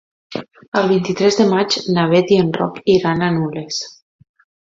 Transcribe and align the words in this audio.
El 0.79 0.87
vint-i-tres 0.91 1.37
de 1.41 1.45
maig 1.51 1.77
na 1.97 2.07
Bet 2.13 2.33
i 2.37 2.41
en 2.45 2.49
Roc 2.57 2.81
iran 2.95 3.21
a 3.27 3.31
Nules. 3.37 3.81